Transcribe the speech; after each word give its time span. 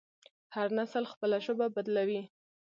هر 0.55 0.67
نسل 0.77 1.03
خپله 1.13 1.37
ژبه 1.45 1.67
بدلوي. 1.75 2.21